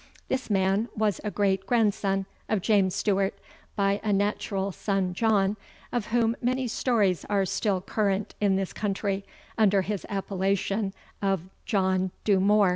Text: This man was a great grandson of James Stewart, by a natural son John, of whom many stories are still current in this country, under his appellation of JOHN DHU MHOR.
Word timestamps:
This 0.29 0.49
man 0.49 0.89
was 0.95 1.21
a 1.23 1.29
great 1.29 1.67
grandson 1.67 2.25
of 2.49 2.61
James 2.63 2.95
Stewart, 2.95 3.35
by 3.75 4.01
a 4.03 4.11
natural 4.11 4.71
son 4.71 5.13
John, 5.13 5.57
of 5.91 6.07
whom 6.07 6.35
many 6.41 6.67
stories 6.67 7.23
are 7.29 7.45
still 7.45 7.81
current 7.81 8.33
in 8.41 8.55
this 8.55 8.73
country, 8.73 9.23
under 9.59 9.83
his 9.83 10.07
appellation 10.09 10.93
of 11.21 11.41
JOHN 11.67 12.09
DHU 12.25 12.39
MHOR. 12.39 12.69